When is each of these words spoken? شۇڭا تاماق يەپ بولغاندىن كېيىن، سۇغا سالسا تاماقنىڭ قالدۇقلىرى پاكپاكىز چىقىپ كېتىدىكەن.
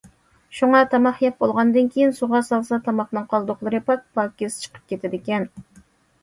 شۇڭا 0.59 0.77
تاماق 0.93 1.19
يەپ 1.25 1.35
بولغاندىن 1.43 1.91
كېيىن، 1.97 2.13
سۇغا 2.19 2.41
سالسا 2.47 2.79
تاماقنىڭ 2.87 3.27
قالدۇقلىرى 3.35 3.83
پاكپاكىز 3.91 4.57
چىقىپ 4.65 4.83
كېتىدىكەن. 4.95 5.47